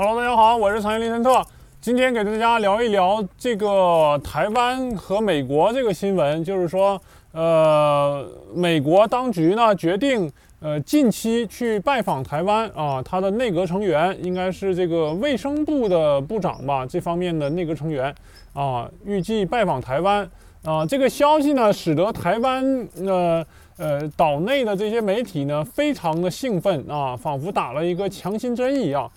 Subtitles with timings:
[0.00, 1.44] Hello，大家好，我是长业林森特。
[1.80, 7.02] 今天给大家聊一聊这个台湾和美国这个新闻，就是说，
[7.32, 8.24] 呃，
[8.54, 10.30] 美国当局呢决定，
[10.60, 18.14] 呃，近期去拜访台湾啊，他的内阁成员应该是这个卫生部的部长吧，这方面的内阁成员
[18.52, 20.30] 啊，预计拜访台湾
[20.62, 20.86] 啊。
[20.86, 23.44] 这个消息呢，使得台湾呃
[23.76, 29.10] 呃岛内的这些媒体呢非常的兴奋啊，仿佛打了一个强心针一样，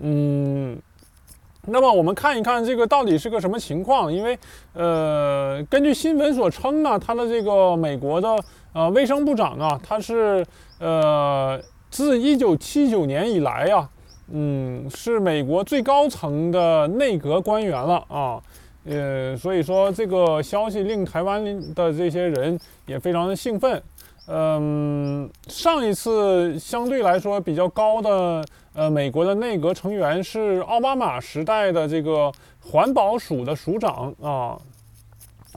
[0.00, 0.78] 嗯。
[1.68, 4.12] 那么我们看一看这个到底是个什么情况？
[4.12, 4.38] 因为，
[4.72, 8.38] 呃，根据新闻所称呢，他的这个美国的
[8.72, 10.46] 呃卫生部长啊，他是
[10.78, 11.60] 呃
[11.90, 13.88] 自一九七九年以来呀，
[14.30, 18.40] 嗯，是美国最高层的内阁官员了啊，
[18.84, 21.44] 呃，所以说这个消息令台湾
[21.74, 23.82] 的这些人也非常的兴奋。
[24.28, 28.44] 嗯，上一次相对来说比较高的，
[28.76, 34.60] 呃，美国的内阁成员是奥巴马时代的这个环保署的署长啊，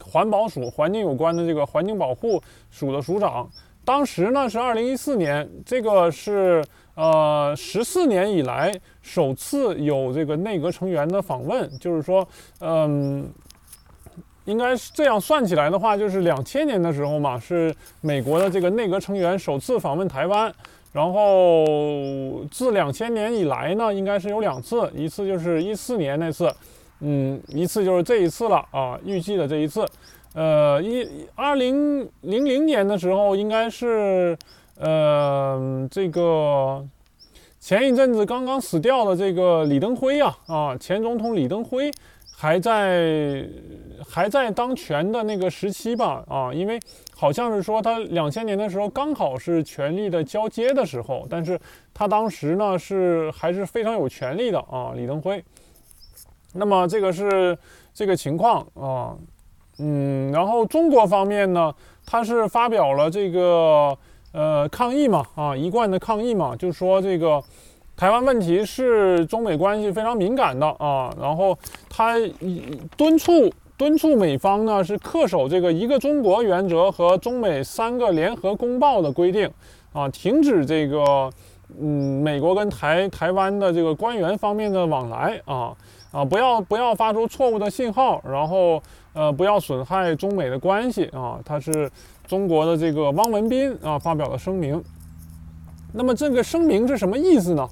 [0.02, 3.50] 环保署环境有关的这个环境保护署的署长，
[3.84, 6.64] 当时呢是二零一四年，这个是
[6.96, 12.26] 呃十四年以来首次有这个内阁成员的访问，就是说，
[12.62, 13.30] 嗯。
[14.46, 20.52] 应该是这样算起来的话，就是两千年的时候嘛，是美国的这个内阁成员首次访问台湾。
[20.92, 26.52] 然后自两千年以来呢，应该是有两次，一次就是一四年那次，
[27.02, 29.86] 嗯，一次就是这一次了啊，预计的这一次。
[30.34, 34.38] 呃，一二零零零年的时候，应该是
[34.78, 36.86] 呃这个
[37.60, 41.92] 前一阵子刚刚死掉的这个李登辉呀，啊，前总统李登辉。
[42.42, 43.46] 还在
[44.10, 46.80] 还在当权的那个时期吧，啊，因为
[47.16, 51.60] 好像是说他两千年的时候刚好是权力的交接的时候，但是
[51.94, 55.44] 他当时呢是还是非常有权力的啊，李登辉。
[56.54, 57.56] 那么这个是
[57.94, 59.16] 这个情况啊，
[59.78, 61.72] 嗯，然后中国方面呢，
[62.06, 63.96] 他是发表了这个
[64.32, 67.42] 呃抗议嘛，啊，一贯的抗议嘛，就是说这个。
[67.96, 71.54] 台湾问题是中美关系非常敏感的啊，然后
[71.90, 72.16] 他
[72.96, 79.50] 敦促敦促美方呢是恪守这个一个中国原则和中美三个联合公报的规定
[79.94, 81.32] 啊，停止这个
[81.80, 85.74] 嗯美国跟台台湾的这个官员方面的往来啊
[86.12, 91.90] 啊不要不要发出错误的信号，然后呃不要损害中美的关系啊，他是
[92.28, 94.84] 中国的这个汪文斌啊发表了声明，
[95.94, 97.70] 那么这个声明是什么意思呢？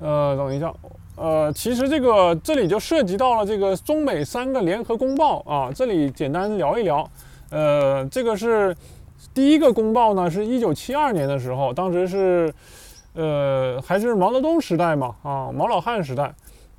[0.00, 0.74] 呃，等一下，
[1.16, 7.08] 呃，其实这个这里就涉及到了这个中美三个联合公报啊，这里简单聊一聊。
[7.50, 8.76] 呃，这个是
[9.32, 12.52] 第一个公报呢，是一九七二年的时候，当时是
[13.14, 16.34] 呃还是毛泽东时代嘛，啊，毛老汉时代，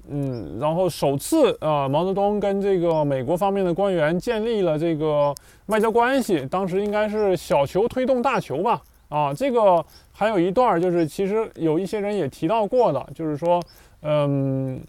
[0.08, 5.34] 嗯，然后首次啊，毛泽东跟这个美国方面的官员建立了这个
[5.66, 8.80] 外交关系，当时应该是小球推动大球吧。
[9.10, 13.58] 啊，这个还有一段就是，其实有一些人也提到过的，就是说，
[14.02, 14.82] 嗯，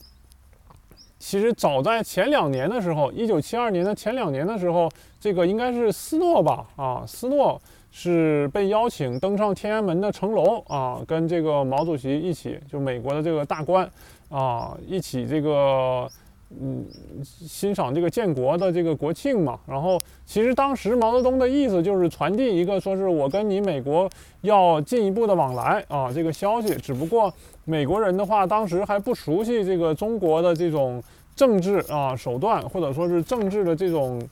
[1.19, 4.89] 其实早在前两年的时候，一九七二年的前两年的时候，
[5.21, 6.67] 这个应该是斯诺吧？
[6.77, 7.61] 啊，斯诺
[7.91, 13.91] 是被邀请登上天安门的城楼啊，跟这个毛主席一起，就美国的这个大官
[14.29, 16.09] 啊，一起这个。
[16.51, 16.83] 嗯，
[17.23, 24.09] 欣赏这个建国的这个国庆嘛，然后其实当时毛泽东的意思就是传递一个，说是我跟你美国
[24.41, 26.75] 要进一步的往来啊，这个消息。
[26.77, 27.31] 只不过
[27.67, 31.03] 美国人的话，当时还不熟悉这个中国的这种
[31.37, 34.27] 政治啊手段，或者说是政治的这种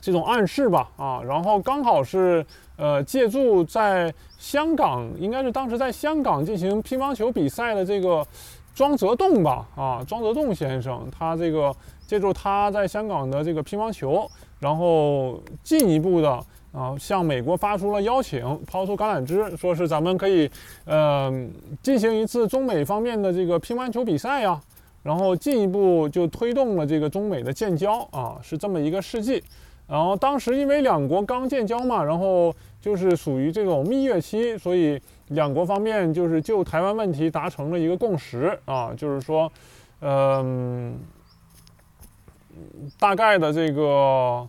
[0.00, 1.22] 这种暗示吧啊。
[1.22, 2.44] 然后刚好是
[2.76, 8.26] 呃借助在香港，应该是当时在香港进行乒乓球比赛的这个。
[8.76, 11.74] 庄则栋吧，啊，庄则栋先生，他这个
[12.06, 16.38] 借助他在香港的这个乒乓球，然后进一步的
[16.72, 20.50] 啊，向美国发出了邀请，抛出橄榄枝，说是咱们可以，
[20.84, 21.32] 呃，
[21.82, 24.60] 进行一次中美方面的这个乒乓球比赛呀，
[25.02, 29.42] 然后进一步就推动了这个中美的建交啊，是这么一个事迹。
[29.88, 35.00] 然后当时因为两国刚建交嘛，然后就是属于这种蜜月期，所以。
[35.28, 39.50] 两国方面就是就台湾问题达成了一个共识啊，就是说，
[40.00, 40.96] 嗯，
[42.98, 44.48] 大概的这个，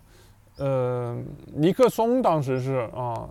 [0.57, 1.17] 呃，
[1.53, 3.27] 尼克松当时是啊，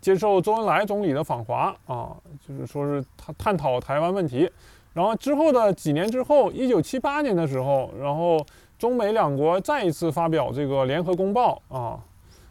[0.00, 4.50] 接受周恩来总理的访华啊，就是说是他探讨台湾问题，
[4.94, 8.42] 然后之后的几年之后，一九七八年的时候，然后
[8.78, 12.00] 中美两国再一次发表这个联合公报啊。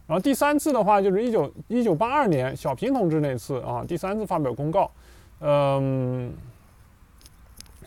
[0.08, 4.90] 然后第三次的话就是一九一九八二年小平同志那次啊，第三次发表公告，
[5.42, 6.32] 嗯，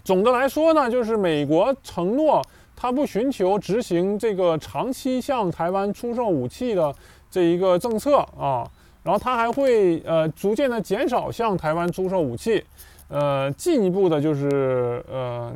[0.04, 2.42] 总的来说呢，就是美国承诺
[2.76, 6.94] 他不寻求执行这个长期向台湾出售武器的
[7.30, 8.68] 这一个政策啊，
[9.02, 12.62] 然后他还会呃逐渐的减少向台湾出售武器，
[13.08, 15.50] 呃，进一步的就是呃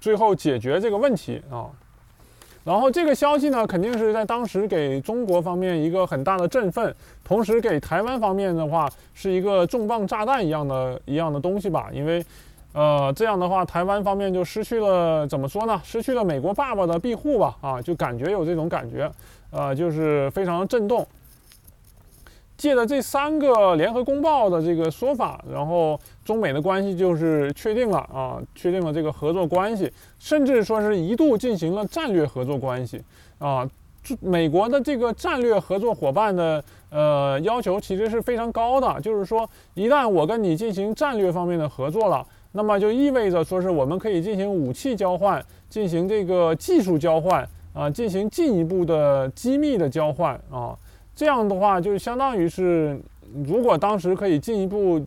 [0.00, 1.66] 最后解决这个问题啊。
[2.64, 11.90] 然后这个消息呢，肯定是在当时给中国方面一个很大的振奋，同时给台湾方面的话是一个重磅炸弹一样的一样的东西吧。
[11.92, 12.24] 因为，
[12.72, 15.78] 呃，这样的话，台湾方面就失去了怎么说呢？
[15.84, 17.54] 失去了美国爸爸的庇护吧。
[17.60, 19.10] 啊，就感觉有这种感觉，
[19.50, 21.06] 呃，就是非常震动。
[22.56, 33.02] 借着这三个联合公报的这个说法，然后中美的关系就是确定了啊，确定了这个合作关系，甚至说是一度进行了战略合作关系
[33.38, 33.68] 啊。
[34.20, 50.76] 美国的这个战略合作伙伴的呃要求其实是非常高的，就是说一旦我跟你进行战略方面的合作了，那么就意味着说是我们可以进行武器交换，进行这个技术交换啊，进行进一步的机密的交换啊。
[51.14, 53.00] 这样的话，就相当于是，
[53.44, 55.00] 如果当时可以进一步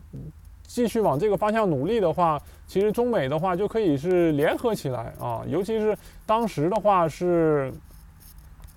[0.62, 5.42] 继续往这个方向努力的话，其实中美的话就可以是联合起来啊。
[5.46, 7.72] 尤其是当时的话是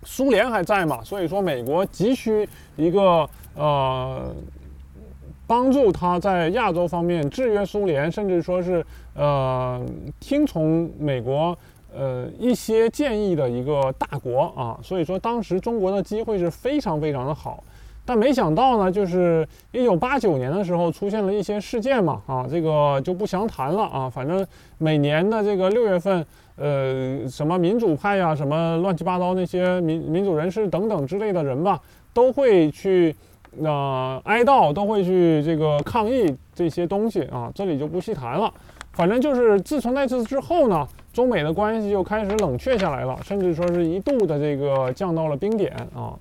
[0.04, 4.36] 苏联还在嘛，所以说美国急需一个呃
[5.48, 8.86] 帮助他在亚洲方面制约苏联，甚至说是
[9.16, 9.82] 呃
[10.20, 11.58] 听从美国。
[11.94, 17.62] 呃，一些建议的一个大国啊，所以说当时中国的机会是非常非常的好，
[18.06, 24.46] 但没想到呢，就是一九八九年的时候出现了一些事件嘛，啊，这个就不详谈了啊，反正
[24.78, 31.78] 每年的这个六月份，呃，什么民主派呀，什么乱七八糟那些民民主人士等等之类的人吧，
[32.14, 33.14] 都会去
[33.62, 38.54] 呃哀悼，都会去这个抗议这些东西啊，这里就不细谈了。
[38.94, 40.88] 反正就是自从那次之后呢。
[41.14, 46.18] 中美的关系就开始冷却下来了，甚至说是一度的这个降到了冰点啊。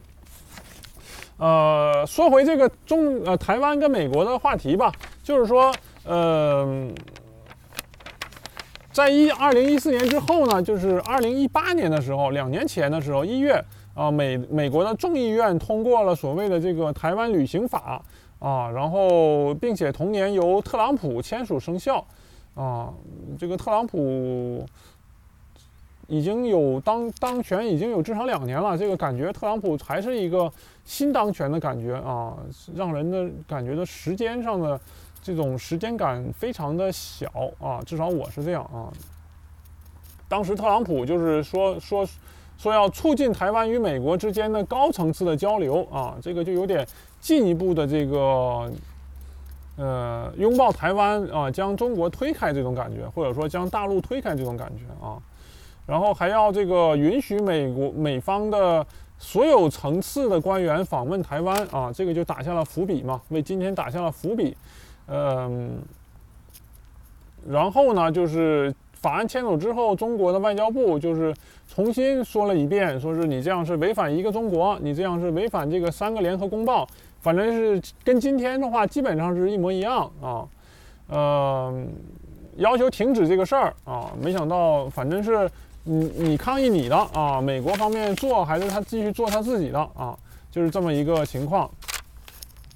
[1.38, 4.92] 呃，说回这个中呃台湾跟美国的话题吧，
[5.22, 5.72] 就是说，
[6.04, 6.86] 呃，
[8.92, 13.64] 在一二零一四年之后呢，就是二零一八年的时候，两年前的时候，一月
[13.94, 18.02] 啊，美美国的众议院通过了所谓的这个台湾旅行法
[18.38, 22.04] 啊，然后并且同年由特朗普签署生效。
[22.54, 22.92] 啊，
[23.38, 24.66] 这个特朗普
[26.08, 30.52] 已经有当当权已经有至少两年了，这个感觉特朗普还是一个
[30.84, 32.36] 新当权的感觉啊，
[32.74, 34.78] 让人的感觉的时间上的
[35.22, 37.30] 这种时间感非常的小
[37.60, 38.92] 啊，至少我是这样啊。
[40.28, 42.06] 当时特朗普就是说说
[42.58, 46.86] 说要促进台湾与美国之间的高层次的交流啊，这个就有点
[47.20, 48.70] 进一步的这个。
[49.80, 55.16] 呃，拥抱台湾啊，将中国推开这种感觉，或者说将大陆推开这种感觉啊，
[55.86, 58.86] 然后还要这个允许美国美方的
[59.16, 64.54] 所有层次的官员访问台湾啊，这个就打下了伏笔嘛，为今天打下了伏笔。
[65.06, 65.80] 嗯，
[67.48, 71.34] 然后呢，就是法案签署之后，中国的外交部就是
[71.72, 76.86] 重新说了一遍，说是你这样是违反一个中国，你这样是违反这个三个联合公报。
[77.20, 80.48] 反正是跟今天的话基本上是一模一样啊，
[81.08, 81.84] 呃，
[82.56, 85.46] 要求停止这个事儿啊，没想到反正是
[85.84, 90.16] 你你抗议你的啊，美国方面做还是他继续做他自己的啊，
[90.50, 91.70] 就是这么一个情况。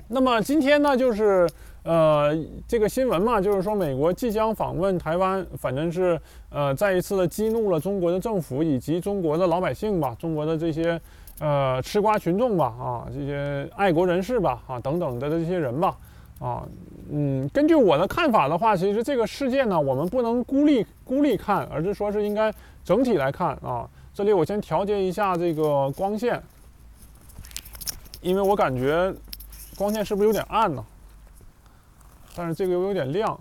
[0.08, 1.48] 那么今天呢，就是
[1.84, 2.36] 呃
[2.66, 11.00] 这个新闻嘛，就是说美国即将访问台湾，反正是呃再一次的激怒了中国的政府以及中国的老百姓吧，中国的这些。
[11.40, 15.98] 呃，吃瓜群众吧，啊，这些爱国人士吧，啊，等等的这些人吧，
[16.38, 16.62] 啊，
[17.10, 23.84] 嗯，根据我的看法的话，其实这个事件呢，我们不能孤立孤立看，而是说是应该整体来看啊。
[24.14, 26.40] 这里我先调节一下这个光线，
[28.20, 29.12] 因为我感觉
[29.76, 30.84] 光线是不是有点暗呢？
[32.34, 33.38] 但是这个又有点亮，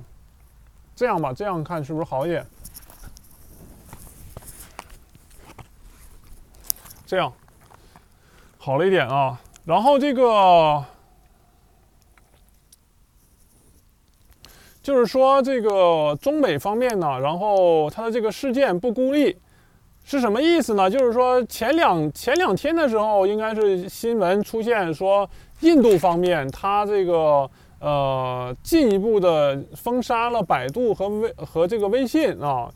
[0.96, 2.46] 这样吧，这样看是不是好一点？
[7.06, 7.34] 这样。
[8.58, 10.86] 好了一点啊，然后这个
[14.82, 19.38] 就是说，这个中美方面呢，然后他的这个事件不孤立，
[20.06, 20.90] 是什么意思呢？
[20.90, 27.50] 就是说前两前两天的时候，应该是新闻出现说，印度方面他这个
[27.84, 32.72] 呃进一步的封杀了百度和微和这个微信啊，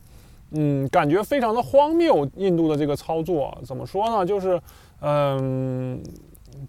[0.52, 2.30] 嗯，感觉非常的荒谬。
[2.36, 4.26] 印度的这个操作怎么说呢？
[4.26, 4.62] 就是。
[5.00, 6.02] 嗯，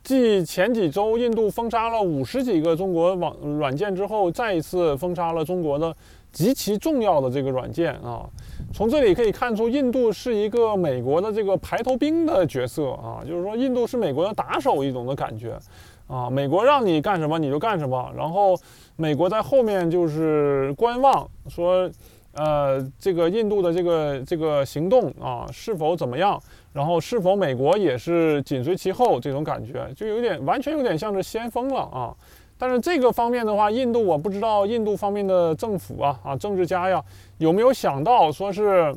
[0.04, 5.96] 继前几周印度封杀了五十几个中国网软件之后，再一次封杀了中国的
[6.38, 8.24] 极其重要的这个软件啊。
[8.72, 15.58] 从这里可以看出，印度是一个美国的这个排头兵的角色啊，就是说印度是美国的打手一种的感觉
[16.06, 16.30] 啊。
[16.30, 18.56] 美国让你干什么你就干什么，然后
[18.94, 21.90] 美国在后面就是观望，说
[22.34, 26.40] 呃这个印度的这个这个行动啊是否怎么样，
[26.72, 32.14] 然后是否美国也是紧随其后这种感觉，就有点完全有点像是先锋了啊。
[32.58, 37.00] 但是这个方面的话，印度我不知道印度方面的政府啊啊政治家呀
[37.38, 38.92] 有没有想到，说是，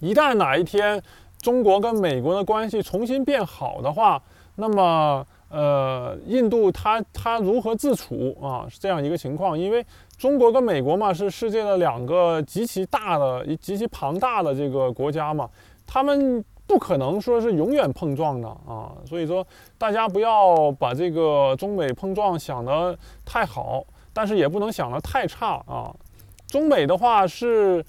[0.00, 1.00] 一旦哪一天
[1.40, 4.20] 中国跟美国的关系重新变好的话，
[4.56, 9.86] 那么呃印度它它如何自处啊是这样一个情况，因为
[10.18, 15.48] 中国跟美国嘛是世界的两个极其大的、极其庞大的这个国家嘛，
[15.86, 16.44] 他们。
[16.66, 25.94] 不可能说是永远碰撞的啊，所以说大家不要把这个中美碰撞想得太好，但是也不能想得太差啊。
[26.46, 27.84] 中美的话是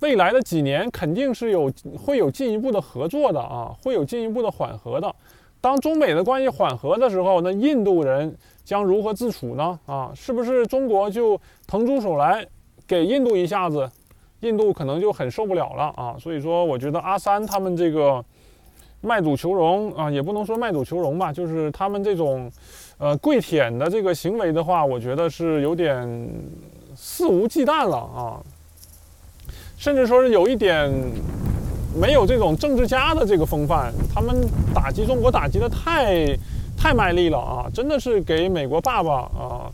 [0.00, 5.14] 未来的几年肯定是有会有进一步的合作的啊，会有进一步的缓和的。
[5.60, 9.78] 当中美的关系缓和的时候，那印度人将如何自处呢？
[9.86, 12.44] 啊，是不是中国就腾出手来
[12.86, 13.88] 给印度一下子？
[14.42, 18.24] 印度可能就很受不了了啊，所以说我觉得阿三他们这个
[19.00, 22.50] 卖主求荣啊，也不能说卖主求荣吧，就是他们这种
[22.98, 26.28] 呃跪舔的这个行为的话，我觉得是有点
[26.96, 28.42] 肆无忌惮了啊，
[29.76, 30.92] 甚至说是有一点
[31.96, 34.36] 没有这种政治家的这个风范，他们
[34.74, 36.36] 打击中国打击的太
[36.76, 39.70] 太卖力了啊，真的是给美国爸爸啊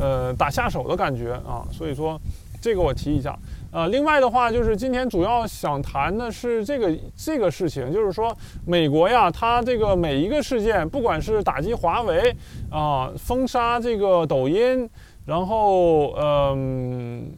[0.00, 2.20] 呃打下手的感觉啊，所以说
[2.60, 3.38] 这个我提一下。
[3.70, 8.34] 呃，另外的话，就是今天主要想谈的是这个这个事情，就是说
[8.66, 12.34] 美国呀，它这个每一个事件，不管是打击华为
[12.70, 14.88] 啊，封杀这个抖音，
[15.26, 17.30] 然后嗯，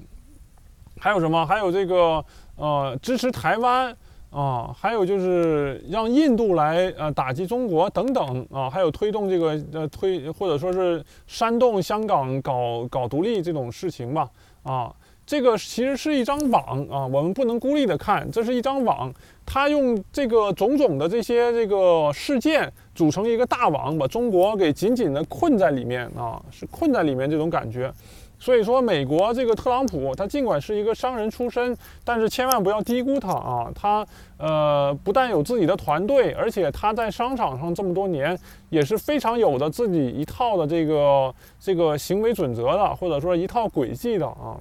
[1.01, 1.45] 还有什么？
[1.45, 3.93] 还有这个呃，支持台湾
[4.31, 14.29] 啊，还有就是让印度来呃打击中国等等啊，还有推动这个呃推或者说是煽动香港搞搞独立这种事情吧
[14.63, 14.95] 啊。
[15.31, 19.15] 这个其实是一张网啊，我们不能孤立的看，这是一张网，
[19.47, 27.93] 它用这个种种的这些这个事件组成一个大网，把中国给紧紧的困在里面啊，是困在里面这种感觉。
[28.41, 34.05] 所以说，美国这个特朗普，他尽管是一个商人出身，但是千万不要低估他啊，他
[34.37, 38.37] 呃不但有自己的团队，而且他在商场上这么多年
[38.69, 44.59] 也是非常有的自己一套的这个这个行为准则的，或者说一套轨迹的啊。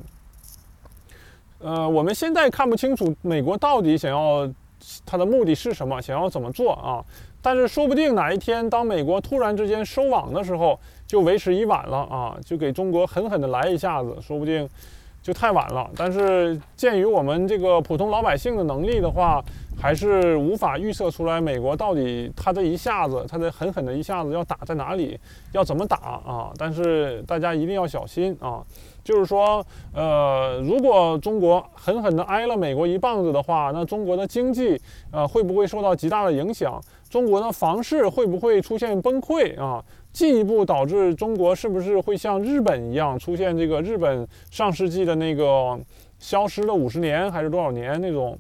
[1.59, 4.49] 呃，我们现在看不清楚美国到底想要
[5.05, 7.03] 他的目的是什么，想要怎么做啊？
[7.41, 12.37] 但是说不定哪一天，当美国突然之间收网的时候，就为时已晚了啊！
[12.45, 14.67] 就给中国狠狠的来一下子，说不定
[15.21, 15.89] 就太晚了。
[15.95, 19.43] 但是鉴于我们这个普通老百姓的能力的话，
[19.79, 25.19] 还是无法预测出来美国到底他这一下子，他这狠狠的一下子要打在哪里，
[25.53, 26.51] 要怎么打啊？
[26.57, 28.61] 但是大家一定要小心啊！
[29.01, 34.79] 就是说，呃，如果中国狠狠地挨了美国一棒子的话，那中国的经济，
[35.11, 36.79] 呃，会不会受到极大的影响？
[37.09, 39.83] 中国的房市会不会出现崩溃啊？
[40.11, 45.79] 进一步导致中国是不是会像日本一样出现这个日本上世纪的那个
[46.19, 48.37] 消失了五十年还是多少年那种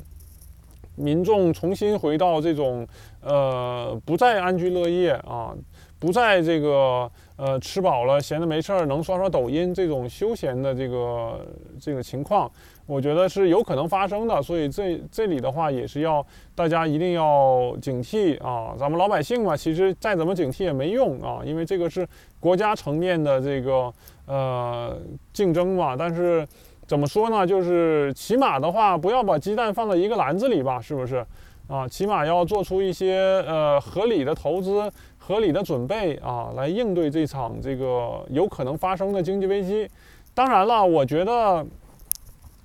[0.95, 2.85] 民众重新回到这种
[3.21, 5.55] 呃不再安居乐业啊？
[5.99, 11.45] 不在这个呃吃饱了闲着没事儿能刷刷抖音这种休闲的这个
[11.79, 12.49] 这个情况，
[12.85, 14.41] 我觉得是有可能发生的。
[14.41, 16.25] 所以这这里的话也是要
[16.55, 18.73] 大家一定要警惕啊！
[18.79, 22.07] 咱们老百姓嘛，其实再怎么警惕也没用啊，因为这个是
[22.39, 23.93] 国家层面的这个
[24.25, 24.97] 呃
[25.33, 25.97] 竞争嘛。
[25.97, 26.47] 但是
[26.87, 27.45] 怎么说呢？
[27.45, 31.25] 就是起码的话，不要把鸡蛋放在一个篮子里吧，是不是？
[31.69, 34.91] 啊，起码要做出一些呃合理的投资。
[35.21, 39.87] 合理的准备啊，来应对这场这个有可能发生的经济危机。
[40.33, 41.63] 当然了，我觉得，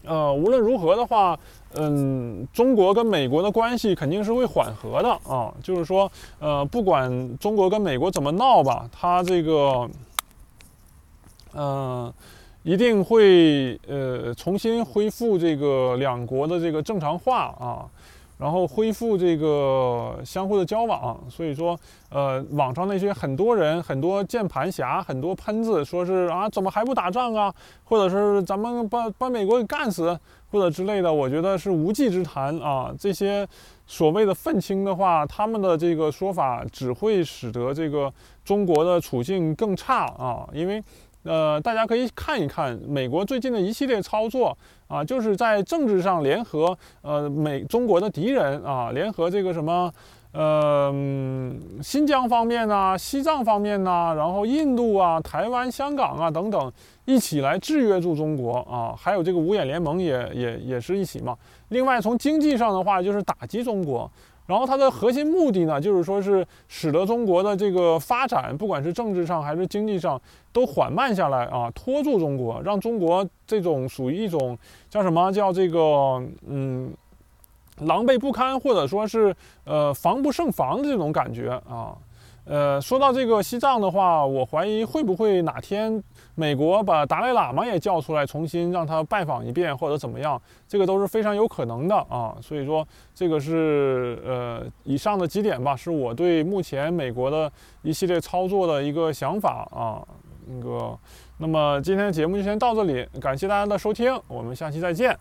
[0.02, 1.38] 呃，无论如何的话，
[1.74, 5.52] 嗯，中国跟美国的关系肯定是会缓和的啊。
[5.62, 9.86] 就是说，呃，不管中国跟美国怎么闹吧，它这个，
[11.52, 12.10] 嗯，
[12.62, 17.84] 一定会呃重新恢复这个两国的这个正常化啊。
[18.44, 21.74] 然后恢复这个相互的交往，所以说，
[22.10, 27.50] 呃，网上那些很多人、很多键盘侠、很多喷子，说是啊，怎么还不打仗啊？
[27.84, 30.14] 或者是咱们把把美国给干死，
[30.50, 32.94] 或者之类的，我觉得是无稽之谈啊。
[32.98, 33.48] 这些
[33.86, 38.12] 所谓的愤青的话，他们的这个说法只会使得这个
[38.44, 40.84] 中国的处境更差啊，因为。
[41.26, 44.54] 呃，大家可以看一看美国最近的一系列操作
[44.86, 49.92] 啊，就是在政治上联合呃美中国的敌人啊，联合这个什么
[50.32, 50.92] 呃
[51.82, 56.72] 新疆方面呐、西藏方面呐，然后印度啊、台湾、香港啊等等，
[57.04, 58.94] 一起来制约住中国啊。
[58.96, 61.36] 还有这个五眼联盟也也也是一起嘛。
[61.68, 64.10] 另外从经济上的话，就是打击中国。
[64.46, 70.20] 然后它的核心目的呢，就是说是使得中国的这个发展，不管是政治上还是经济上，
[70.52, 74.58] 都缓慢下来啊，拖住中国，让中国这种属于一种
[74.90, 76.92] 叫什么叫这个嗯
[77.80, 79.34] 狼狈不堪，或者说是
[79.64, 81.96] 呃防不胜防的这种感觉啊。
[82.44, 86.02] 呃，说到这个西藏的话，我怀疑会不会哪天
[86.34, 92.36] 美国把达赖喇嘛也叫出来，重新让他拜访一遍，或者怎么样，这个都是非常有可能的啊。
[92.42, 97.50] 所以说，这个是呃以上的几点吧，是我对目前美国的
[97.82, 100.06] 一系列操作的一个想法啊。
[100.46, 100.98] 那个，
[101.38, 105.18] 那么今天的节目就先到这里，感谢大家的收听，我们下期再见。